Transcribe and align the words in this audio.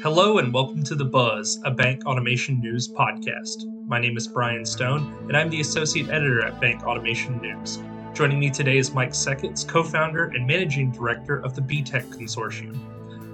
Hello 0.00 0.38
and 0.38 0.54
welcome 0.54 0.84
to 0.84 0.94
The 0.94 1.04
Buzz, 1.04 1.60
a 1.64 1.72
bank 1.72 2.06
automation 2.06 2.60
news 2.60 2.86
podcast. 2.86 3.66
My 3.84 3.98
name 3.98 4.16
is 4.16 4.28
Brian 4.28 4.64
Stone, 4.64 5.12
and 5.26 5.36
I'm 5.36 5.50
the 5.50 5.60
associate 5.60 6.08
editor 6.08 6.40
at 6.46 6.60
Bank 6.60 6.84
Automation 6.84 7.38
News. 7.38 7.80
Joining 8.14 8.38
me 8.38 8.48
today 8.48 8.78
is 8.78 8.94
Mike 8.94 9.10
Sekits, 9.10 9.64
co 9.64 9.82
founder 9.82 10.26
and 10.26 10.46
managing 10.46 10.92
director 10.92 11.40
of 11.40 11.56
the 11.56 11.62
BTech 11.62 12.10
Consortium. 12.10 12.78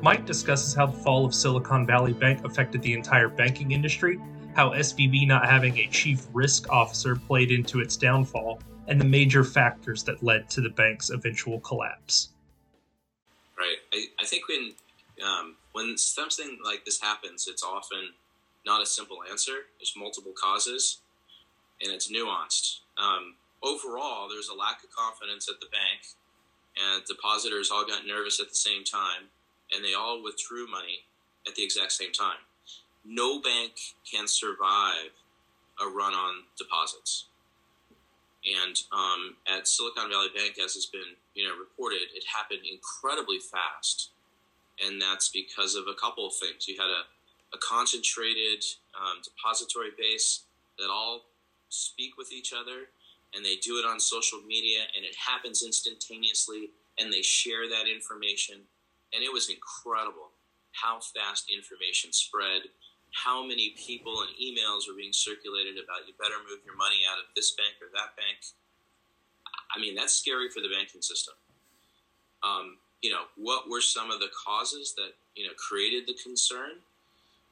Mike 0.02 0.24
discusses 0.24 0.72
how 0.72 0.86
the 0.86 0.96
fall 0.96 1.27
of 1.27 1.34
Silicon 1.34 1.86
Valley 1.86 2.14
Bank 2.14 2.46
affected 2.46 2.80
the 2.80 2.94
entire 2.94 3.28
banking 3.28 3.72
industry, 3.72 4.18
how 4.54 4.70
SVB 4.70 5.28
not 5.28 5.44
having 5.44 5.76
a 5.76 5.86
chief 5.88 6.26
risk 6.32 6.70
officer 6.70 7.14
played 7.14 7.50
into 7.50 7.80
its 7.80 7.94
downfall, 7.94 8.58
and 8.88 8.98
the 8.98 9.04
major 9.04 9.44
factors 9.44 10.02
that 10.04 10.22
led 10.22 10.48
to 10.48 10.62
the 10.62 10.70
bank's 10.70 11.10
eventual 11.10 11.60
collapse. 11.60 12.30
Right. 13.58 13.76
I, 13.92 14.06
I 14.18 14.24
think 14.24 14.48
when 14.48 14.72
um, 15.22 15.56
when 15.74 15.98
something 15.98 16.59
like 16.64 16.84
this 16.84 17.01
happens, 17.01 17.48
it's 17.48 17.64
often 17.64 18.14
not 18.64 18.80
a 18.80 18.87
simple 18.87 19.19
answer. 19.28 19.66
There's 19.78 19.92
multiple 19.97 20.33
causes, 20.41 21.00
and 21.83 21.92
it's 21.92 22.10
nuanced. 22.10 22.78
Um, 22.97 23.34
overall, 23.60 24.28
there's 24.28 24.48
a 24.48 24.55
lack 24.55 24.84
of 24.84 24.91
confidence 24.95 25.48
at 25.48 25.59
the 25.59 25.66
bank, 25.66 26.14
and 26.80 27.05
depositors 27.05 27.73
all 27.73 27.84
got 27.84 28.06
nervous 28.06 28.41
at 28.41 28.48
the 28.48 28.55
same 28.55 28.84
time, 28.84 29.27
and 29.74 29.84
they 29.84 29.95
all 29.95 30.23
withdrew 30.23 30.70
money 30.70 31.00
at 31.47 31.56
the 31.56 31.64
exact 31.64 31.91
same 31.91 32.12
time. 32.12 32.38
No 33.05 33.41
bank 33.41 33.72
can 34.11 34.28
survive 34.28 35.11
a 35.84 35.88
run 35.88 36.14
on 36.14 36.45
deposits. 36.56 37.27
And 38.47 38.77
um, 38.92 39.34
at 39.52 39.66
Silicon 39.66 40.09
Valley 40.09 40.28
Bank, 40.36 40.55
as 40.64 40.75
has 40.75 40.86
been 40.86 41.19
you 41.34 41.48
know 41.48 41.56
reported, 41.59 42.14
it 42.14 42.25
happened 42.33 42.61
incredibly 42.70 43.38
fast 43.38 44.11
and 44.83 45.01
that's 45.01 45.28
because 45.28 45.74
of 45.74 45.84
a 45.88 45.95
couple 45.95 46.27
of 46.27 46.34
things. 46.34 46.66
You 46.66 46.77
had 46.78 46.91
a, 46.91 47.05
a 47.55 47.59
concentrated 47.59 48.64
um, 48.98 49.22
depository 49.22 49.91
base 49.97 50.44
that 50.78 50.91
all 50.91 51.22
speak 51.69 52.17
with 52.17 52.33
each 52.33 52.53
other, 52.53 52.91
and 53.34 53.45
they 53.45 53.56
do 53.56 53.78
it 53.78 53.86
on 53.86 53.98
social 53.98 54.41
media, 54.47 54.83
and 54.97 55.05
it 55.05 55.14
happens 55.14 55.62
instantaneously, 55.62 56.70
and 56.98 57.12
they 57.12 57.22
share 57.22 57.69
that 57.69 57.91
information. 57.91 58.62
And 59.14 59.22
it 59.22 59.33
was 59.33 59.50
incredible 59.50 60.34
how 60.75 60.98
fast 60.98 61.50
information 61.50 62.11
spread, 62.12 62.67
how 63.14 63.47
many 63.47 63.75
people 63.78 64.27
and 64.27 64.30
emails 64.34 64.91
were 64.91 64.98
being 64.98 65.14
circulated 65.14 65.78
about 65.78 66.06
you 66.06 66.14
better 66.19 66.42
move 66.50 66.67
your 66.67 66.75
money 66.75 67.06
out 67.06 67.22
of 67.22 67.30
this 67.39 67.55
bank 67.55 67.78
or 67.78 67.86
that 67.95 68.19
bank. 68.19 68.42
I 69.75 69.78
mean, 69.78 69.95
that's 69.95 70.14
scary 70.14 70.50
for 70.50 70.58
the 70.61 70.70
banking 70.70 71.02
system. 71.02 71.34
Um, 72.42 72.78
you 73.03 73.11
know, 73.11 73.23
what 73.37 73.69
were 73.69 73.81
some 73.81 74.11
of 74.11 74.20
the 74.20 74.28
causes 74.47 74.95
that, 74.97 75.11
you 75.34 75.47
know, 75.47 75.53
created 75.56 76.06
the 76.06 76.14
concern? 76.14 76.81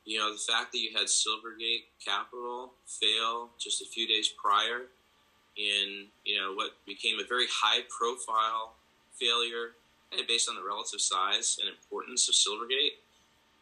You 0.04 0.18
know, 0.18 0.32
the 0.32 0.38
fact 0.38 0.72
that 0.72 0.78
you 0.78 0.90
had 0.96 1.06
Silvergate 1.06 1.84
Capital 2.04 2.72
fail 2.86 3.50
just 3.58 3.82
a 3.82 3.84
few 3.84 4.08
days 4.08 4.28
prior 4.28 4.86
in, 5.56 6.06
you 6.24 6.40
know, 6.40 6.54
what 6.54 6.72
became 6.86 7.16
a 7.20 7.26
very 7.28 7.46
high 7.50 7.82
profile 7.88 8.74
failure 9.14 9.72
and 10.10 10.26
based 10.26 10.48
on 10.48 10.56
the 10.56 10.62
relative 10.62 11.00
size 11.00 11.58
and 11.60 11.68
importance 11.68 12.28
of 12.28 12.34
Silvergate 12.34 12.98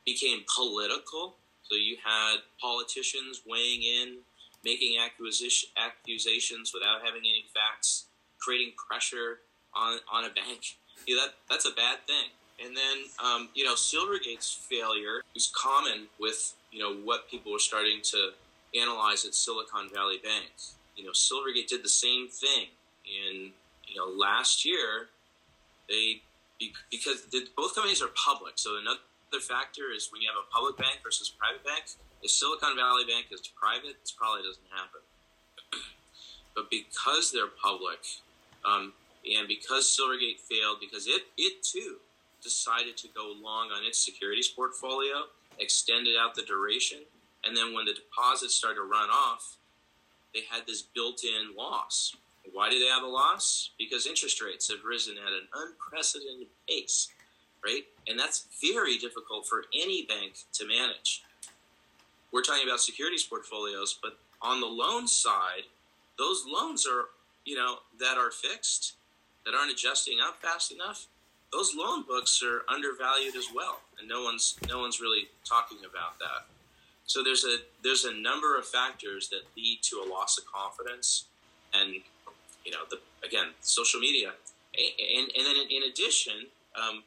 became 0.06 0.40
political. 0.54 1.36
So 1.62 1.76
you 1.76 1.96
had 2.02 2.38
politicians 2.60 3.42
weighing 3.46 3.82
in, 3.82 4.18
making 4.64 4.96
accusations 4.98 6.72
without 6.74 7.00
having 7.04 7.22
any 7.22 7.44
facts, 7.54 8.06
creating 8.38 8.72
pressure 8.76 9.40
on, 9.74 9.98
on 10.12 10.24
a 10.24 10.30
bank 10.30 10.76
that 11.06 11.34
that's 11.48 11.66
a 11.66 11.72
bad 11.72 11.98
thing. 12.06 12.30
And 12.62 12.76
then, 12.76 13.08
um, 13.24 13.48
you 13.54 13.64
know, 13.64 13.74
Silvergate's 13.74 14.52
failure 14.52 15.22
was 15.32 15.50
common 15.56 16.08
with, 16.18 16.54
you 16.70 16.78
know, 16.78 16.94
what 16.94 17.28
people 17.30 17.52
were 17.52 17.58
starting 17.58 18.00
to 18.02 18.30
analyze 18.78 19.24
at 19.24 19.34
Silicon 19.34 19.88
Valley 19.92 20.18
Bank. 20.22 20.52
You 20.94 21.04
know, 21.04 21.12
Silvergate 21.12 21.68
did 21.68 21.82
the 21.82 21.88
same 21.88 22.28
thing 22.28 22.68
in, 23.06 23.52
you 23.88 23.96
know, 23.96 24.06
last 24.06 24.66
year. 24.66 25.08
They, 25.88 26.20
because 26.90 27.26
both 27.56 27.74
companies 27.74 28.02
are 28.02 28.12
public. 28.14 28.54
So 28.56 28.76
another 28.78 29.00
factor 29.40 29.90
is 29.96 30.10
when 30.12 30.20
you 30.20 30.28
have 30.28 30.36
a 30.36 30.52
public 30.52 30.76
bank 30.76 31.00
versus 31.02 31.30
private 31.30 31.64
bank. 31.64 31.84
If 32.22 32.30
Silicon 32.30 32.76
Valley 32.76 33.04
Bank 33.08 33.26
is 33.32 33.40
private, 33.56 33.96
this 34.02 34.12
probably 34.12 34.42
doesn't 34.42 34.68
happen. 34.68 35.00
but 36.54 36.68
because 36.68 37.32
they're 37.32 37.48
public, 37.48 38.04
um, 38.68 38.92
and 39.24 39.46
because 39.46 39.84
Silvergate 39.84 40.40
failed, 40.40 40.78
because 40.80 41.06
it, 41.06 41.22
it 41.36 41.62
too 41.62 41.96
decided 42.42 42.96
to 42.96 43.08
go 43.14 43.34
long 43.42 43.68
on 43.70 43.84
its 43.84 43.98
securities 43.98 44.48
portfolio, 44.48 45.24
extended 45.58 46.14
out 46.18 46.34
the 46.34 46.42
duration, 46.42 46.98
and 47.44 47.56
then 47.56 47.74
when 47.74 47.84
the 47.84 47.94
deposits 47.94 48.54
started 48.54 48.76
to 48.76 48.82
run 48.82 49.10
off, 49.10 49.56
they 50.34 50.40
had 50.50 50.66
this 50.66 50.82
built 50.82 51.22
in 51.24 51.56
loss. 51.56 52.16
Why 52.52 52.70
did 52.70 52.82
they 52.82 52.88
have 52.88 53.02
a 53.02 53.06
loss? 53.06 53.70
Because 53.78 54.06
interest 54.06 54.40
rates 54.40 54.70
have 54.70 54.84
risen 54.84 55.16
at 55.18 55.32
an 55.32 55.48
unprecedented 55.54 56.48
pace, 56.68 57.08
right? 57.64 57.82
And 58.08 58.18
that's 58.18 58.46
very 58.62 58.96
difficult 58.96 59.46
for 59.46 59.64
any 59.74 60.06
bank 60.06 60.34
to 60.54 60.66
manage. 60.66 61.22
We're 62.32 62.42
talking 62.42 62.66
about 62.66 62.80
securities 62.80 63.24
portfolios, 63.24 63.98
but 64.00 64.18
on 64.40 64.60
the 64.60 64.66
loan 64.66 65.06
side, 65.06 65.64
those 66.16 66.44
loans 66.46 66.86
are, 66.86 67.06
you 67.44 67.56
know, 67.56 67.78
that 67.98 68.16
are 68.16 68.30
fixed 68.30 68.94
that 69.44 69.54
aren't 69.54 69.72
adjusting 69.72 70.18
up 70.20 70.40
fast 70.42 70.72
enough, 70.72 71.06
those 71.52 71.74
loan 71.76 72.04
books 72.06 72.42
are 72.42 72.62
undervalued 72.72 73.34
as 73.36 73.46
well, 73.54 73.80
and 73.98 74.08
no 74.08 74.22
one's 74.22 74.56
no 74.68 74.80
one's 74.80 75.00
really 75.00 75.28
talking 75.44 75.78
about 75.78 76.18
that. 76.18 76.46
So 77.06 77.24
there's 77.24 77.44
a 77.44 77.56
there's 77.82 78.04
a 78.04 78.14
number 78.14 78.56
of 78.56 78.66
factors 78.66 79.28
that 79.30 79.42
lead 79.56 79.80
to 79.82 79.96
a 79.96 80.06
loss 80.08 80.38
of 80.38 80.46
confidence, 80.46 81.24
and 81.74 81.94
you 82.64 82.70
know 82.70 82.84
the 82.88 82.98
again 83.26 83.48
social 83.60 84.00
media, 84.00 84.32
and 84.74 85.30
and 85.36 85.46
then 85.46 85.56
in, 85.68 85.90
addition, 85.90 86.46
um, 86.76 87.02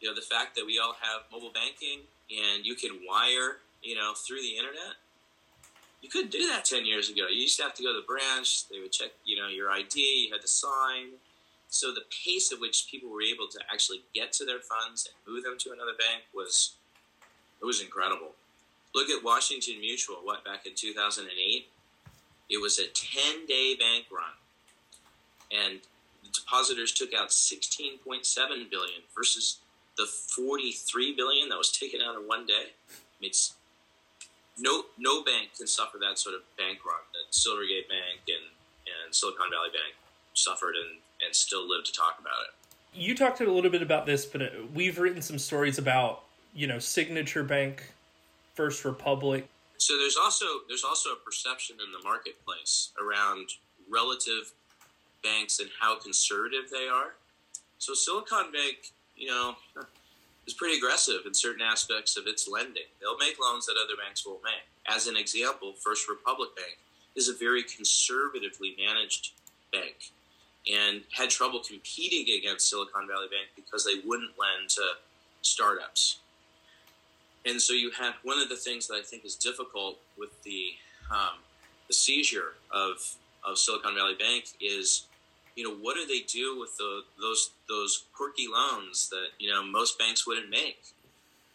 you 0.00 0.08
know 0.08 0.14
the 0.14 0.22
fact 0.22 0.54
that 0.54 0.64
we 0.64 0.78
all 0.78 0.94
have 1.00 1.22
mobile 1.32 1.52
banking 1.52 2.00
and 2.30 2.64
you 2.64 2.74
can 2.74 3.00
wire 3.08 3.58
you 3.82 3.96
know 3.96 4.12
through 4.14 4.40
the 4.42 4.56
internet. 4.56 4.94
You 6.02 6.08
couldn't 6.08 6.30
do 6.30 6.46
that 6.50 6.64
ten 6.64 6.86
years 6.86 7.10
ago. 7.10 7.26
You 7.28 7.42
used 7.42 7.56
to 7.56 7.64
have 7.64 7.74
to 7.74 7.82
go 7.82 7.92
to 7.92 8.00
the 8.00 8.06
branch. 8.06 8.68
They 8.68 8.78
would 8.78 8.92
check 8.92 9.10
you 9.24 9.36
know 9.36 9.48
your 9.48 9.70
ID. 9.72 10.26
You 10.26 10.32
had 10.32 10.42
to 10.42 10.48
sign 10.48 11.18
so 11.68 11.92
the 11.92 12.02
pace 12.24 12.50
at 12.52 12.60
which 12.60 12.88
people 12.90 13.10
were 13.10 13.22
able 13.22 13.46
to 13.48 13.58
actually 13.70 14.02
get 14.14 14.32
to 14.32 14.44
their 14.44 14.60
funds 14.60 15.06
and 15.06 15.34
move 15.34 15.44
them 15.44 15.56
to 15.58 15.70
another 15.70 15.92
bank 15.92 16.24
was 16.34 16.74
it 17.60 17.64
was 17.64 17.82
incredible. 17.82 18.32
Look 18.94 19.10
at 19.10 19.22
Washington 19.22 19.80
Mutual. 19.80 20.16
What 20.22 20.44
back 20.44 20.66
in 20.66 20.72
2008, 20.74 21.68
it 22.48 22.60
was 22.60 22.78
a 22.78 22.86
10 22.86 23.46
day 23.46 23.76
bank 23.78 24.06
run, 24.10 24.32
and 25.52 25.80
the 26.24 26.30
depositors 26.32 26.92
took 26.92 27.12
out 27.12 27.28
16.7 27.28 28.70
billion 28.70 29.02
versus 29.14 29.58
the 29.98 30.06
43 30.06 31.14
billion 31.16 31.48
that 31.50 31.58
was 31.58 31.70
taken 31.70 32.00
out 32.00 32.14
in 32.14 32.26
one 32.26 32.46
day. 32.46 32.72
I 32.90 33.20
mean, 33.20 33.32
no 34.58 34.84
no 34.96 35.22
bank 35.22 35.50
can 35.58 35.66
suffer 35.66 35.98
that 35.98 36.18
sort 36.18 36.34
of 36.34 36.42
bank 36.56 36.78
run 36.86 37.02
that 37.12 37.36
Silvergate 37.36 37.88
Bank 37.88 38.24
and, 38.26 38.48
and 39.04 39.14
Silicon 39.14 39.50
Valley 39.50 39.70
Bank 39.70 39.94
suffered 40.38 40.74
and 40.76 40.98
and 41.24 41.34
still 41.34 41.68
live 41.68 41.84
to 41.84 41.92
talk 41.92 42.18
about 42.20 42.34
it. 42.46 42.98
You 42.98 43.14
talked 43.14 43.40
a 43.40 43.50
little 43.50 43.70
bit 43.70 43.82
about 43.82 44.06
this, 44.06 44.24
but 44.24 44.42
uh, 44.42 44.46
we've 44.74 44.98
written 44.98 45.22
some 45.22 45.38
stories 45.38 45.78
about 45.78 46.24
you 46.54 46.66
know 46.66 46.78
Signature 46.78 47.44
Bank, 47.44 47.92
First 48.54 48.84
Republic. 48.84 49.48
So 49.78 49.96
there's 49.98 50.16
also 50.16 50.46
there's 50.68 50.84
also 50.84 51.10
a 51.10 51.16
perception 51.16 51.76
in 51.84 51.92
the 51.92 52.02
marketplace 52.02 52.90
around 53.00 53.50
relative 53.90 54.52
banks 55.22 55.60
and 55.60 55.68
how 55.80 55.98
conservative 55.98 56.70
they 56.70 56.88
are. 56.88 57.14
So 57.78 57.94
Silicon 57.94 58.52
Bank, 58.52 58.92
you 59.16 59.28
know, 59.28 59.56
is 60.46 60.54
pretty 60.54 60.78
aggressive 60.78 61.20
in 61.26 61.34
certain 61.34 61.62
aspects 61.62 62.16
of 62.16 62.26
its 62.26 62.48
lending. 62.48 62.88
They'll 63.00 63.18
make 63.18 63.40
loans 63.40 63.66
that 63.66 63.76
other 63.82 63.94
banks 64.02 64.26
won't 64.26 64.42
make. 64.42 64.66
As 64.86 65.06
an 65.06 65.16
example, 65.16 65.74
First 65.74 66.08
Republic 66.08 66.50
Bank 66.56 66.78
is 67.14 67.28
a 67.28 67.34
very 67.34 67.62
conservatively 67.62 68.74
managed 68.78 69.32
bank 69.72 70.12
and 70.72 71.02
had 71.12 71.30
trouble 71.30 71.60
competing 71.60 72.34
against 72.38 72.68
Silicon 72.68 73.08
Valley 73.08 73.28
Bank 73.30 73.48
because 73.56 73.84
they 73.84 74.06
wouldn't 74.06 74.32
lend 74.38 74.68
to 74.70 74.82
startups. 75.42 76.18
And 77.46 77.60
so 77.60 77.72
you 77.72 77.90
have 77.92 78.14
one 78.22 78.38
of 78.38 78.48
the 78.48 78.56
things 78.56 78.86
that 78.88 78.94
I 78.94 79.02
think 79.02 79.24
is 79.24 79.34
difficult 79.34 79.98
with 80.18 80.30
the 80.42 80.72
um, 81.10 81.38
the 81.86 81.94
seizure 81.94 82.54
of 82.70 82.96
of 83.44 83.56
Silicon 83.58 83.94
Valley 83.94 84.16
Bank 84.18 84.44
is, 84.60 85.06
you 85.56 85.64
know, 85.64 85.74
what 85.74 85.96
do 85.96 86.06
they 86.06 86.20
do 86.20 86.58
with 86.58 86.76
the, 86.76 87.02
those 87.18 87.52
those 87.68 88.04
quirky 88.12 88.46
loans 88.52 89.08
that 89.08 89.28
you 89.38 89.50
know 89.50 89.64
most 89.64 89.98
banks 89.98 90.26
wouldn't 90.26 90.50
make? 90.50 90.82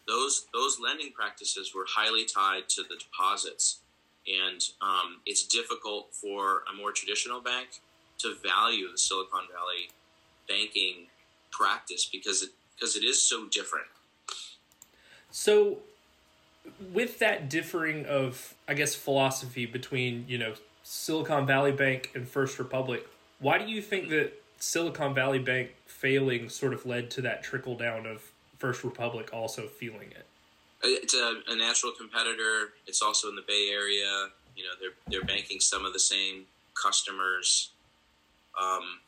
Those 0.08 0.46
those 0.52 0.80
lending 0.80 1.12
practices 1.12 1.74
were 1.74 1.86
highly 1.88 2.24
tied 2.24 2.68
to 2.70 2.82
the 2.82 2.96
deposits, 2.96 3.78
and 4.26 4.60
um, 4.80 5.20
it's 5.26 5.46
difficult 5.46 6.12
for 6.12 6.64
a 6.72 6.76
more 6.76 6.90
traditional 6.90 7.40
bank 7.40 7.68
to 8.24 8.34
value 8.42 8.90
the 8.90 8.98
Silicon 8.98 9.42
Valley 9.52 9.90
banking 10.48 11.06
practice 11.50 12.04
because 12.10 12.42
it 12.42 12.50
because 12.74 12.96
it 12.96 13.04
is 13.04 13.22
so 13.22 13.46
different. 13.46 13.86
So, 15.30 15.78
with 16.92 17.18
that 17.20 17.48
differing 17.48 18.06
of, 18.06 18.54
I 18.68 18.74
guess, 18.74 18.94
philosophy 18.94 19.66
between 19.66 20.24
you 20.28 20.38
know 20.38 20.54
Silicon 20.82 21.46
Valley 21.46 21.72
Bank 21.72 22.10
and 22.14 22.28
First 22.28 22.58
Republic, 22.58 23.06
why 23.38 23.58
do 23.58 23.66
you 23.66 23.82
think 23.82 24.08
that 24.10 24.32
Silicon 24.58 25.14
Valley 25.14 25.38
Bank 25.38 25.74
failing 25.86 26.48
sort 26.48 26.72
of 26.72 26.86
led 26.86 27.10
to 27.12 27.22
that 27.22 27.42
trickle 27.42 27.76
down 27.76 28.06
of 28.06 28.22
First 28.58 28.84
Republic 28.84 29.30
also 29.32 29.66
feeling 29.66 30.10
it? 30.10 30.26
Uh, 30.82 30.88
it's 30.88 31.14
a, 31.14 31.40
a 31.48 31.56
natural 31.56 31.92
competitor. 31.92 32.72
It's 32.86 33.02
also 33.02 33.28
in 33.28 33.36
the 33.36 33.44
Bay 33.46 33.70
Area. 33.72 34.28
You 34.56 34.64
know, 34.64 34.70
they're 34.80 34.94
they're 35.08 35.26
banking 35.26 35.60
some 35.60 35.84
of 35.84 35.92
the 35.92 36.00
same 36.00 36.44
customers. 36.74 37.70
Um, 38.60 39.00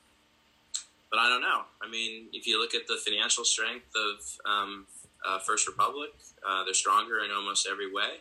but 1.11 1.19
I 1.19 1.29
don't 1.29 1.41
know. 1.41 1.63
I 1.83 1.89
mean, 1.89 2.27
if 2.33 2.47
you 2.47 2.61
look 2.61 2.75
at 2.75 2.87
the 2.87 2.97
financial 3.05 3.45
strength 3.45 3.93
of 3.97 4.51
um, 4.51 4.87
uh, 5.27 5.39
First 5.39 5.67
Republic, 5.67 6.11
uh, 6.47 6.65
they're 6.65 6.75
stronger 6.75 7.25
in 7.25 7.31
almost 7.31 7.67
every 7.71 7.93
way. 7.93 8.21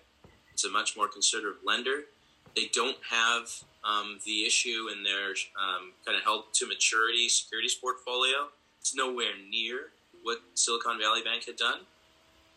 It's 0.54 0.66
a 0.66 0.70
much 0.70 0.96
more 0.96 1.08
conservative 1.08 1.58
lender. 1.66 2.04
They 2.56 2.70
don't 2.74 2.98
have 3.10 3.50
um, 3.84 4.20
the 4.26 4.46
issue 4.46 4.88
in 4.96 5.04
their 5.04 5.30
um, 5.60 5.92
kind 6.06 6.18
of 6.18 6.24
held 6.24 6.54
to 6.54 6.68
maturity 6.68 7.28
securities 7.28 7.76
portfolio. 7.76 8.48
It's 8.80 8.96
nowhere 8.96 9.34
near 9.50 9.92
what 10.24 10.40
Silicon 10.54 11.00
Valley 11.00 11.22
Bank 11.24 11.46
had 11.46 11.58
done. 11.58 11.80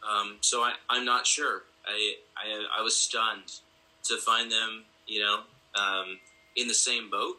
Um, 0.08 0.36
so 0.40 0.62
I, 0.62 0.74
am 0.90 1.04
not 1.04 1.26
sure. 1.26 1.62
I, 1.86 2.14
I, 2.36 2.80
I 2.80 2.82
was 2.82 2.96
stunned 2.96 3.60
to 4.04 4.16
find 4.18 4.50
them, 4.50 4.84
you 5.06 5.20
know, 5.20 5.40
um, 5.74 6.18
in 6.56 6.68
the 6.68 6.74
same 6.74 7.10
boat. 7.10 7.38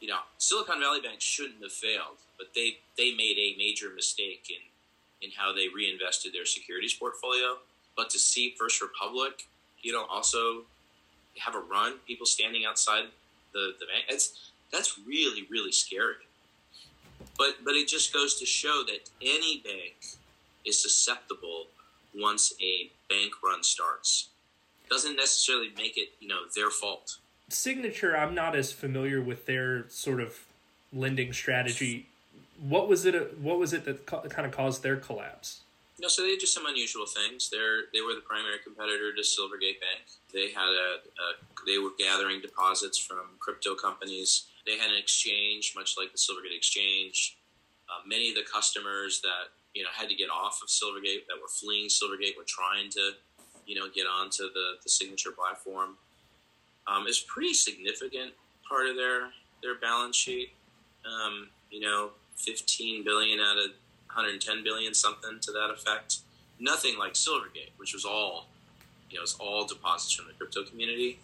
You 0.00 0.08
know, 0.08 0.20
Silicon 0.38 0.80
Valley 0.80 1.00
Bank 1.00 1.20
shouldn't 1.20 1.62
have 1.62 1.72
failed, 1.72 2.18
but 2.38 2.48
they 2.54 2.78
they 2.96 3.12
made 3.14 3.36
a 3.38 3.56
major 3.58 3.90
mistake 3.94 4.50
in 4.50 5.26
in 5.26 5.32
how 5.36 5.54
they 5.54 5.68
reinvested 5.68 6.32
their 6.32 6.46
securities 6.46 6.94
portfolio. 6.94 7.58
But 7.96 8.08
to 8.10 8.18
see 8.18 8.54
First 8.58 8.80
Republic, 8.80 9.46
you 9.82 9.92
know, 9.92 10.06
also 10.06 10.62
have 11.38 11.54
a 11.54 11.58
run, 11.58 11.98
people 12.06 12.26
standing 12.26 12.64
outside 12.64 13.04
the, 13.52 13.74
the 13.78 13.86
bank, 13.86 14.06
that's 14.08 14.50
that's 14.72 14.98
really 15.06 15.46
really 15.50 15.72
scary. 15.72 16.14
But 17.36 17.56
but 17.64 17.74
it 17.74 17.88
just 17.88 18.12
goes 18.12 18.38
to 18.38 18.46
show 18.46 18.82
that 18.86 19.10
any 19.20 19.58
bank 19.64 19.96
is 20.64 20.80
susceptible 20.80 21.66
once 22.14 22.54
a 22.60 22.90
bank 23.08 23.32
run 23.44 23.62
starts. 23.62 24.28
Doesn't 24.88 25.16
necessarily 25.16 25.70
make 25.76 25.96
it, 25.96 26.08
you 26.20 26.28
know, 26.28 26.40
their 26.54 26.70
fault. 26.70 27.18
Signature, 27.52 28.16
I'm 28.16 28.34
not 28.34 28.54
as 28.54 28.72
familiar 28.72 29.20
with 29.20 29.46
their 29.46 29.88
sort 29.88 30.20
of 30.20 30.38
lending 30.92 31.32
strategy. 31.32 32.06
What 32.60 32.88
was 32.88 33.04
it? 33.06 33.38
What 33.38 33.58
was 33.58 33.72
it 33.72 33.84
that 33.84 34.06
kind 34.06 34.46
of 34.46 34.52
caused 34.52 34.82
their 34.82 34.96
collapse? 34.96 35.60
No, 36.00 36.08
so 36.08 36.22
they 36.22 36.28
did 36.28 36.40
just 36.40 36.54
some 36.54 36.66
unusual 36.66 37.06
things. 37.06 37.50
They're 37.50 37.82
they 37.92 38.00
were 38.00 38.14
the 38.14 38.22
primary 38.26 38.58
competitor 38.62 39.14
to 39.14 39.22
Silvergate 39.22 39.80
Bank. 39.80 40.06
They 40.32 40.50
had 40.50 40.68
a, 40.68 41.00
a 41.04 41.66
they 41.66 41.78
were 41.78 41.90
gathering 41.98 42.40
deposits 42.40 42.98
from 42.98 43.36
crypto 43.38 43.74
companies. 43.74 44.46
They 44.66 44.78
had 44.78 44.90
an 44.90 44.96
exchange, 44.96 45.74
much 45.76 45.96
like 45.98 46.12
the 46.12 46.18
Silvergate 46.18 46.56
exchange. 46.56 47.36
Uh, 47.88 48.06
many 48.06 48.30
of 48.30 48.36
the 48.36 48.44
customers 48.50 49.20
that 49.22 49.50
you 49.74 49.82
know 49.82 49.90
had 49.92 50.08
to 50.08 50.14
get 50.14 50.30
off 50.30 50.60
of 50.62 50.68
Silvergate 50.68 51.26
that 51.28 51.36
were 51.40 51.48
fleeing 51.48 51.88
Silvergate 51.88 52.36
were 52.36 52.46
trying 52.46 52.90
to 52.90 53.12
you 53.66 53.74
know 53.74 53.88
get 53.94 54.06
onto 54.06 54.44
the 54.52 54.78
the 54.82 54.88
signature 54.88 55.32
platform. 55.32 55.96
Um, 56.86 57.04
it's 57.06 57.20
pretty 57.20 57.54
significant 57.54 58.32
part 58.68 58.86
of 58.86 58.96
their 58.96 59.30
their 59.62 59.74
balance 59.76 60.16
sheet. 60.16 60.52
Um, 61.04 61.48
you 61.70 61.80
know, 61.80 62.10
15 62.36 63.04
billion 63.04 63.40
out 63.40 63.56
of 63.56 63.70
110 64.06 64.64
billion, 64.64 64.92
something 64.94 65.38
to 65.40 65.52
that 65.52 65.70
effect. 65.70 66.18
Nothing 66.58 66.98
like 66.98 67.14
Silvergate, 67.14 67.70
which 67.78 67.94
was 67.94 68.04
all 68.04 68.46
you 69.10 69.18
know, 69.18 69.22
it's 69.22 69.36
all 69.40 69.66
deposits 69.66 70.12
from 70.12 70.26
the 70.26 70.32
crypto 70.34 70.62
community. 70.64 71.18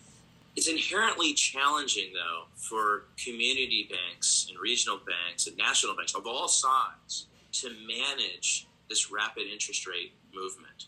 It's 0.56 0.68
inherently 0.68 1.34
challenging, 1.34 2.12
though, 2.14 2.44
for 2.56 3.04
community 3.22 3.88
banks 3.90 4.46
and 4.48 4.58
regional 4.58 4.98
banks 4.98 5.46
and 5.46 5.56
national 5.56 5.94
banks 5.94 6.14
of 6.14 6.26
all 6.26 6.48
sizes 6.48 7.26
to 7.52 7.70
manage 7.86 8.66
this 8.88 9.10
rapid 9.10 9.46
interest 9.52 9.86
rate 9.86 10.12
movement. 10.34 10.86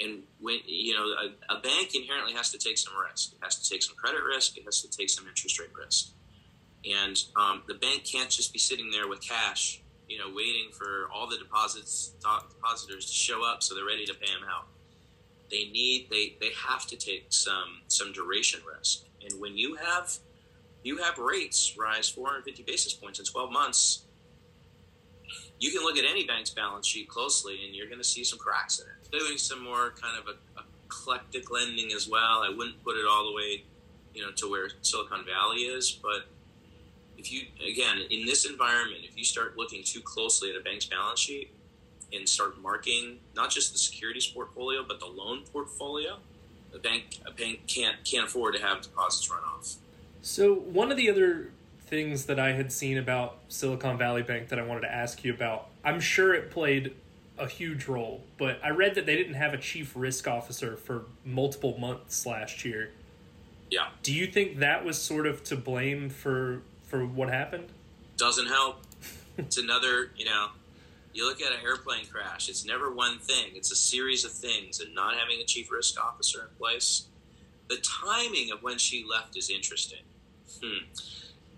And 0.00 0.22
when 0.40 0.58
you 0.66 0.94
know 0.94 1.04
a, 1.04 1.56
a, 1.56 1.60
bank 1.60 1.94
inherently 1.94 2.32
has 2.34 2.50
to 2.52 2.58
take 2.58 2.78
some 2.78 2.92
risk. 2.96 3.32
It 3.32 3.38
has 3.42 3.56
to 3.56 3.68
take 3.68 3.82
some 3.82 3.96
credit 3.96 4.22
risk. 4.22 4.56
It 4.56 4.64
has 4.64 4.80
to 4.82 4.90
take 4.90 5.10
some 5.10 5.26
interest 5.26 5.58
rate 5.58 5.70
risk. 5.76 6.10
And 6.88 7.20
um, 7.34 7.62
the 7.66 7.74
bank 7.74 8.04
can't 8.04 8.30
just 8.30 8.52
be 8.52 8.58
sitting 8.60 8.90
there 8.92 9.08
with 9.08 9.20
cash, 9.20 9.82
you 10.08 10.18
know, 10.18 10.26
waiting 10.32 10.70
for 10.70 11.08
all 11.12 11.26
the 11.26 11.36
deposits 11.36 12.12
depositors 12.20 13.06
to 13.06 13.12
show 13.12 13.44
up 13.44 13.62
so 13.62 13.74
they're 13.74 13.84
ready 13.84 14.06
to 14.06 14.14
pay 14.14 14.32
them 14.32 14.48
out. 14.48 14.66
They 15.50 15.64
need 15.64 16.08
they 16.10 16.36
they 16.40 16.50
have 16.68 16.86
to 16.86 16.96
take 16.96 17.26
some 17.30 17.80
some 17.88 18.12
duration 18.12 18.60
risk. 18.78 19.04
And 19.24 19.40
when 19.40 19.56
you 19.56 19.76
have 19.76 20.16
you 20.84 20.98
have 20.98 21.18
rates 21.18 21.76
rise 21.76 22.08
450 22.08 22.62
basis 22.62 22.92
points 22.92 23.18
in 23.18 23.24
12 23.24 23.50
months, 23.50 24.04
you 25.60 25.70
can 25.72 25.82
look 25.82 25.98
at 25.98 26.04
any 26.08 26.24
bank's 26.24 26.50
balance 26.50 26.86
sheet 26.86 27.08
closely 27.08 27.64
and 27.66 27.74
you're 27.74 27.86
going 27.86 27.98
to 27.98 28.04
see 28.04 28.24
some 28.24 28.38
cracks 28.38 28.78
in 28.78 28.86
it. 28.86 29.18
Doing 29.18 29.38
some 29.38 29.62
more 29.62 29.94
kind 30.00 30.16
of 30.18 30.34
a, 30.34 30.62
eclectic 30.86 31.50
lending 31.50 31.92
as 31.92 32.08
well. 32.08 32.42
I 32.42 32.50
wouldn't 32.54 32.82
put 32.82 32.96
it 32.96 33.04
all 33.08 33.28
the 33.28 33.34
way, 33.34 33.64
you 34.14 34.22
know, 34.22 34.30
to 34.32 34.50
where 34.50 34.70
Silicon 34.82 35.24
Valley 35.24 35.58
is, 35.58 35.90
but 35.90 36.26
if 37.18 37.32
you 37.32 37.42
again 37.66 37.98
in 38.10 38.24
this 38.24 38.46
environment, 38.46 39.00
if 39.04 39.18
you 39.18 39.24
start 39.24 39.56
looking 39.56 39.82
too 39.82 40.00
closely 40.00 40.50
at 40.50 40.56
a 40.56 40.60
bank's 40.60 40.86
balance 40.86 41.20
sheet 41.20 41.50
and 42.12 42.26
start 42.26 42.60
marking 42.62 43.18
not 43.34 43.50
just 43.50 43.72
the 43.72 43.78
securities 43.78 44.26
portfolio 44.26 44.84
but 44.86 45.00
the 45.00 45.06
loan 45.06 45.42
portfolio, 45.52 46.18
a 46.74 46.78
bank 46.78 47.18
a 47.26 47.32
bank 47.32 47.60
can't 47.66 47.96
can't 48.04 48.26
afford 48.26 48.54
to 48.54 48.62
have 48.62 48.82
deposits 48.82 49.30
run 49.30 49.42
off. 49.42 49.74
So 50.22 50.54
one 50.54 50.90
of 50.90 50.96
the 50.96 51.10
other 51.10 51.50
things 51.88 52.26
that 52.26 52.38
I 52.38 52.52
had 52.52 52.72
seen 52.72 52.98
about 52.98 53.38
Silicon 53.48 53.96
Valley 53.98 54.22
Bank 54.22 54.48
that 54.48 54.58
I 54.58 54.62
wanted 54.62 54.82
to 54.82 54.92
ask 54.92 55.24
you 55.24 55.32
about. 55.32 55.68
I'm 55.84 56.00
sure 56.00 56.34
it 56.34 56.50
played 56.50 56.94
a 57.38 57.46
huge 57.46 57.86
role, 57.86 58.22
but 58.36 58.60
I 58.62 58.70
read 58.70 58.94
that 58.96 59.06
they 59.06 59.16
didn't 59.16 59.34
have 59.34 59.54
a 59.54 59.58
chief 59.58 59.92
risk 59.94 60.26
officer 60.26 60.76
for 60.76 61.04
multiple 61.24 61.78
months 61.78 62.26
last 62.26 62.64
year. 62.64 62.90
Yeah. 63.70 63.88
Do 64.02 64.12
you 64.12 64.26
think 64.26 64.58
that 64.58 64.84
was 64.84 65.00
sort 65.00 65.26
of 65.26 65.44
to 65.44 65.56
blame 65.56 66.10
for 66.10 66.62
for 66.84 67.04
what 67.04 67.28
happened? 67.28 67.68
Doesn't 68.16 68.46
help. 68.46 68.82
it's 69.38 69.58
another, 69.58 70.10
you 70.16 70.24
know, 70.24 70.48
you 71.12 71.26
look 71.26 71.40
at 71.40 71.52
an 71.52 71.58
airplane 71.62 72.06
crash, 72.06 72.48
it's 72.48 72.64
never 72.64 72.92
one 72.92 73.18
thing, 73.18 73.52
it's 73.54 73.72
a 73.72 73.76
series 73.76 74.24
of 74.24 74.32
things, 74.32 74.80
and 74.80 74.94
not 74.94 75.16
having 75.16 75.40
a 75.40 75.44
chief 75.44 75.70
risk 75.70 76.00
officer 76.02 76.42
in 76.42 76.56
place. 76.58 77.06
The 77.68 77.76
timing 77.76 78.50
of 78.52 78.62
when 78.62 78.78
she 78.78 79.04
left 79.08 79.36
is 79.36 79.50
interesting. 79.50 80.00
Hmm. 80.62 80.86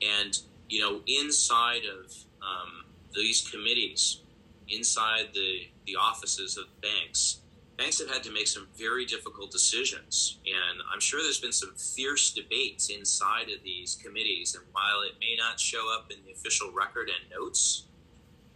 And, 0.03 0.39
you 0.69 0.81
know, 0.81 1.01
inside 1.07 1.83
of 1.85 2.13
um, 2.43 2.85
these 3.15 3.49
committees, 3.49 4.23
inside 4.69 5.29
the, 5.35 5.69
the 5.87 5.97
offices 5.97 6.57
of 6.57 6.65
banks, 6.81 7.41
banks 7.77 7.99
have 7.99 8.11
had 8.11 8.23
to 8.23 8.33
make 8.33 8.47
some 8.47 8.69
very 8.77 9.05
difficult 9.05 9.51
decisions. 9.51 10.39
And 10.47 10.83
I'm 10.93 11.01
sure 11.01 11.23
there's 11.23 11.41
been 11.41 11.53
some 11.53 11.75
fierce 11.75 12.33
debates 12.33 12.91
inside 12.91 13.49
of 13.51 13.63
these 13.65 13.99
committees. 14.03 14.55
And 14.55 14.65
while 14.73 15.03
it 15.03 15.15
may 15.21 15.35
not 15.37 15.59
show 15.59 15.93
up 15.95 16.11
in 16.11 16.19
the 16.27 16.33
official 16.33 16.71
record 16.73 17.09
and 17.09 17.31
notes, 17.31 17.87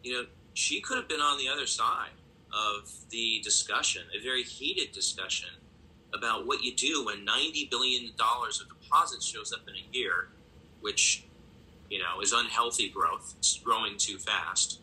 you 0.03 0.13
know, 0.13 0.27
she 0.53 0.81
could 0.81 0.97
have 0.97 1.09
been 1.09 1.21
on 1.21 1.39
the 1.39 1.49
other 1.49 1.67
side 1.67 2.11
of 2.53 2.91
the 3.11 3.41
discussion, 3.43 4.03
a 4.17 4.23
very 4.23 4.43
heated 4.43 4.93
discussion 4.93 5.49
about 6.15 6.47
what 6.47 6.63
you 6.63 6.75
do 6.75 7.07
when 7.07 7.27
$90 7.27 7.71
billion 7.71 8.11
of 8.11 8.69
deposits 8.69 9.27
shows 9.27 9.53
up 9.53 9.61
in 9.67 9.75
a 9.75 9.97
year, 9.97 10.29
which 10.81 11.25
you 11.91 11.99
know, 11.99 12.21
is 12.21 12.33
unhealthy 12.33 12.89
growth. 12.89 13.35
It's 13.39 13.59
growing 13.59 13.97
too 13.99 14.19
fast. 14.19 14.81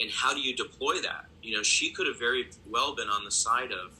And 0.00 0.10
how 0.10 0.34
do 0.34 0.40
you 0.40 0.54
deploy 0.56 1.00
that? 1.02 1.26
You 1.42 1.56
know, 1.56 1.62
she 1.62 1.90
could 1.90 2.06
have 2.06 2.18
very 2.18 2.48
well 2.68 2.94
been 2.94 3.08
on 3.08 3.24
the 3.24 3.30
side 3.30 3.72
of, 3.72 3.92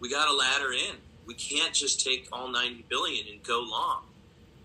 we 0.00 0.10
got 0.10 0.26
to 0.26 0.36
ladder 0.36 0.72
in. 0.72 0.96
We 1.26 1.34
can't 1.34 1.74
just 1.74 2.04
take 2.04 2.28
all 2.32 2.48
90 2.48 2.84
billion 2.88 3.26
and 3.28 3.42
go 3.42 3.60
long. 3.60 4.04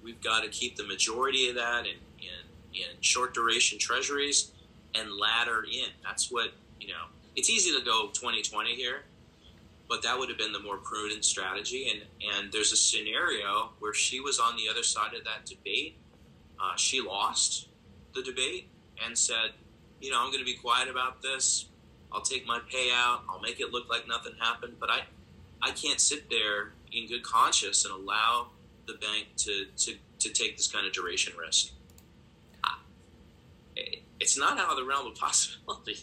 We've 0.03 0.21
got 0.21 0.43
to 0.43 0.49
keep 0.49 0.75
the 0.75 0.85
majority 0.85 1.49
of 1.49 1.55
that 1.55 1.85
in, 1.85 1.95
in, 2.19 2.81
in 2.81 3.01
short 3.01 3.33
duration 3.33 3.79
treasuries 3.79 4.51
and 4.95 5.09
ladder 5.11 5.63
in. 5.63 5.89
That's 6.03 6.31
what, 6.31 6.51
you 6.79 6.87
know, 6.87 7.05
it's 7.35 7.49
easy 7.49 7.71
to 7.77 7.83
go 7.83 8.09
2020 8.13 8.75
here, 8.75 9.03
but 9.89 10.03
that 10.03 10.17
would 10.17 10.29
have 10.29 10.37
been 10.37 10.51
the 10.51 10.59
more 10.59 10.77
prudent 10.77 11.25
strategy. 11.25 11.89
And, 11.89 12.01
and 12.35 12.51
there's 12.51 12.71
a 12.71 12.77
scenario 12.77 13.69
where 13.79 13.93
she 13.93 14.19
was 14.19 14.39
on 14.39 14.55
the 14.55 14.69
other 14.69 14.83
side 14.83 15.13
of 15.13 15.23
that 15.23 15.45
debate 15.45 15.97
uh, 16.59 16.75
she 16.75 17.01
lost 17.01 17.67
the 18.13 18.21
debate 18.21 18.69
and 19.03 19.17
said, 19.17 19.51
you 19.99 20.11
know, 20.11 20.19
I'm 20.19 20.27
going 20.27 20.39
to 20.39 20.45
be 20.45 20.55
quiet 20.55 20.89
about 20.89 21.21
this. 21.21 21.65
I'll 22.11 22.21
take 22.21 22.45
my 22.45 22.59
payout. 22.71 23.21
I'll 23.29 23.41
make 23.41 23.59
it 23.59 23.71
look 23.71 23.89
like 23.89 24.07
nothing 24.07 24.33
happened. 24.39 24.73
But 24.79 24.89
I, 24.91 25.01
I 25.61 25.71
can't 25.71 25.99
sit 25.99 26.29
there 26.29 26.73
in 26.91 27.07
good 27.07 27.23
conscience 27.23 27.85
and 27.85 27.93
allow 27.93 28.47
the 28.85 28.93
bank 28.93 29.29
to, 29.37 29.65
to, 29.77 29.95
to 30.19 30.29
take 30.29 30.57
this 30.57 30.67
kind 30.67 30.85
of 30.85 30.93
duration 30.93 31.33
risk. 31.37 31.71
It's 34.19 34.37
not 34.37 34.57
out 34.57 34.69
of 34.69 34.77
the 34.77 34.85
realm 34.85 35.07
of 35.07 35.15
possibility. 35.19 35.97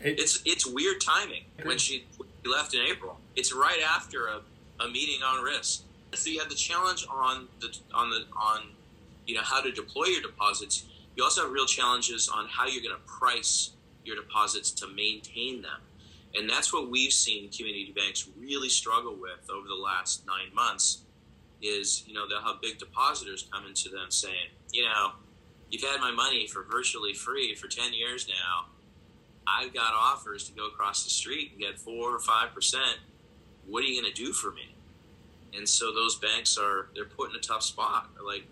It's 0.00 0.40
it's 0.46 0.64
weird 0.64 1.00
timing 1.00 1.42
when 1.64 1.76
she 1.76 2.06
left 2.46 2.72
in 2.72 2.80
April. 2.80 3.18
it's 3.34 3.52
right 3.52 3.80
after 3.82 4.28
a, 4.28 4.40
a 4.80 4.88
meeting 4.88 5.22
on 5.22 5.42
risk. 5.42 5.82
So 6.14 6.30
you 6.30 6.38
have 6.38 6.48
the 6.48 6.54
challenge 6.54 7.04
on 7.10 7.48
the 7.60 7.76
on 7.92 8.10
the 8.10 8.24
on 8.36 8.60
you 9.28 9.34
know 9.34 9.42
how 9.44 9.60
to 9.60 9.70
deploy 9.70 10.06
your 10.06 10.22
deposits. 10.22 10.86
You 11.14 11.22
also 11.22 11.42
have 11.42 11.52
real 11.52 11.66
challenges 11.66 12.28
on 12.28 12.48
how 12.48 12.66
you're 12.66 12.82
going 12.82 12.96
to 12.96 13.06
price 13.06 13.72
your 14.04 14.16
deposits 14.16 14.70
to 14.72 14.88
maintain 14.88 15.62
them. 15.62 15.80
And 16.34 16.48
that's 16.48 16.72
what 16.72 16.90
we've 16.90 17.12
seen 17.12 17.50
community 17.50 17.92
banks 17.94 18.28
really 18.38 18.68
struggle 18.68 19.14
with 19.14 19.50
over 19.50 19.68
the 19.68 19.74
last 19.74 20.26
nine 20.26 20.54
months 20.54 21.02
is, 21.60 22.04
you 22.06 22.14
know, 22.14 22.28
they'll 22.28 22.40
have 22.40 22.60
big 22.62 22.78
depositors 22.78 23.48
come 23.52 23.66
into 23.66 23.88
them 23.90 24.10
saying, 24.10 24.48
you 24.72 24.84
know, 24.84 25.12
you've 25.70 25.82
had 25.82 26.00
my 26.00 26.10
money 26.10 26.46
for 26.46 26.62
virtually 26.62 27.12
free 27.12 27.54
for 27.54 27.68
10 27.68 27.92
years 27.92 28.28
now. 28.28 28.66
I've 29.46 29.74
got 29.74 29.94
offers 29.94 30.44
to 30.44 30.52
go 30.52 30.68
across 30.68 31.04
the 31.04 31.10
street 31.10 31.52
and 31.52 31.60
get 31.60 31.78
four 31.78 32.14
or 32.14 32.18
5%. 32.18 32.74
What 33.66 33.82
are 33.82 33.86
you 33.86 34.00
going 34.00 34.12
to 34.12 34.24
do 34.24 34.32
for 34.32 34.52
me? 34.52 34.74
And 35.54 35.68
so 35.68 35.92
those 35.92 36.16
banks 36.16 36.56
are, 36.58 36.88
they're 36.94 37.06
put 37.06 37.30
in 37.30 37.36
a 37.36 37.40
tough 37.40 37.62
spot. 37.62 38.10
They're 38.14 38.24
like, 38.24 38.44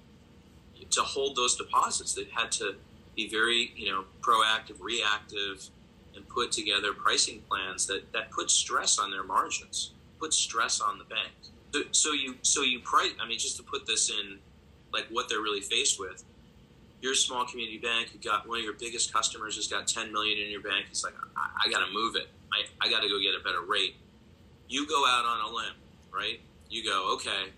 to 0.90 1.02
hold 1.02 1.36
those 1.36 1.56
deposits, 1.56 2.14
they've 2.14 2.30
had 2.30 2.52
to 2.52 2.76
be 3.14 3.28
very, 3.28 3.72
you 3.76 3.90
know, 3.90 4.04
proactive, 4.20 4.80
reactive, 4.80 5.68
and 6.14 6.28
put 6.28 6.52
together 6.52 6.92
pricing 6.92 7.42
plans 7.48 7.86
that, 7.86 8.12
that 8.12 8.30
put 8.30 8.50
stress 8.50 8.98
on 8.98 9.10
their 9.10 9.24
margins, 9.24 9.92
put 10.18 10.32
stress 10.32 10.80
on 10.80 10.98
the 10.98 11.04
bank. 11.04 11.32
So, 11.72 11.82
so 11.92 12.12
you 12.12 12.36
so 12.42 12.62
you 12.62 12.80
price. 12.80 13.12
I 13.20 13.28
mean, 13.28 13.38
just 13.38 13.56
to 13.58 13.62
put 13.62 13.86
this 13.86 14.10
in, 14.10 14.38
like 14.92 15.06
what 15.10 15.28
they're 15.28 15.40
really 15.40 15.60
faced 15.60 16.00
with. 16.00 16.24
You're 17.02 17.12
a 17.12 17.16
small 17.16 17.44
community 17.44 17.78
bank. 17.78 18.08
You 18.14 18.20
got 18.20 18.48
one 18.48 18.58
of 18.58 18.64
your 18.64 18.72
biggest 18.72 19.12
customers 19.12 19.56
has 19.56 19.66
got 19.66 19.86
10 19.86 20.12
million 20.12 20.38
in 20.38 20.50
your 20.50 20.62
bank. 20.62 20.86
It's 20.90 21.04
like 21.04 21.12
I, 21.36 21.66
I 21.66 21.70
got 21.70 21.86
to 21.86 21.92
move 21.92 22.16
it. 22.16 22.28
I, 22.52 22.86
I 22.86 22.90
got 22.90 23.02
to 23.02 23.08
go 23.08 23.20
get 23.20 23.34
a 23.38 23.44
better 23.44 23.60
rate. 23.60 23.96
You 24.68 24.88
go 24.88 25.04
out 25.06 25.24
on 25.26 25.52
a 25.52 25.54
limb, 25.54 25.74
right? 26.12 26.40
You 26.70 26.84
go, 26.84 27.14
okay, 27.14 27.52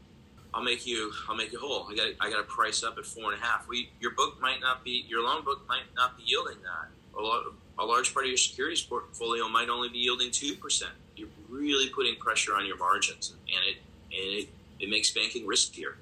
I'll 0.55 0.63
make 0.63 0.87
you 0.87 1.13
I'll 1.29 1.37
make 1.37 1.53
you 1.53 1.59
whole. 1.59 1.87
I 1.91 1.95
got 1.95 2.09
I 2.21 2.31
got 2.31 2.39
to 2.39 2.45
price 2.45 2.83
up 2.83 2.97
at 2.99 3.05
four 3.05 3.33
and 3.33 3.41
a 3.41 3.45
half. 3.45 3.69
We 3.69 3.91
your 4.01 4.13
book 4.13 4.41
might 4.41 4.61
not 4.61 4.85
be 4.85 5.05
your 5.09 5.23
loan 5.23 5.45
book 5.45 5.67
might 5.69 5.83
not 5.95 6.17
be 6.17 6.25
yielding 6.25 6.59
that. 6.63 6.89
A, 7.19 7.23
lot, 7.23 7.45
a 7.79 7.85
large 7.85 8.15
part 8.15 8.27
of 8.27 8.29
your 8.29 8.39
securities 8.39 8.83
portfolio 8.83 9.49
might 9.49 9.69
only 9.69 9.89
be 9.89 9.99
yielding 9.99 10.31
two 10.31 10.55
percent. 10.55 10.93
You're 11.17 11.29
really 11.49 11.89
putting 11.91 12.17
pressure 12.17 12.55
on 12.55 12.67
your 12.67 12.79
margins, 12.79 13.35
and 13.47 13.65
it 13.67 13.77
and 14.11 14.39
it, 14.39 14.49
it 14.81 14.89
makes 14.89 15.11
banking 15.11 15.47
riskier. 15.47 15.95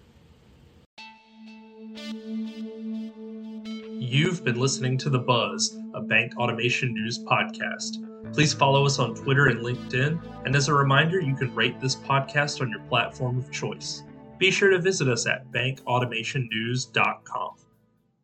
You've 3.99 4.45
been 4.45 4.61
listening 4.61 4.99
to 4.99 5.11
The 5.11 5.19
Buzz, 5.19 5.77
a 5.95 6.01
bank 6.01 6.37
automation 6.39 6.95
news 6.95 7.19
podcast. 7.19 8.05
Please 8.33 8.53
follow 8.53 8.87
us 8.87 8.99
on 8.99 9.15
Twitter 9.15 9.47
and 9.47 9.61
LinkedIn, 9.61 10.45
and 10.45 10.55
as 10.55 10.69
a 10.69 10.75
reminder, 10.75 11.21
you 11.21 11.35
can 11.35 11.53
rate 11.55 11.81
this 11.81 11.97
podcast 11.97 12.61
on 12.61 12.71
your 12.71 12.81
platform 12.81 13.39
of 13.39 13.51
choice. 13.51 14.05
Be 14.39 14.51
sure 14.51 14.71
to 14.71 14.79
visit 14.79 15.09
us 15.09 15.27
at 15.27 15.53
bankautomationnews.com. 15.53 17.66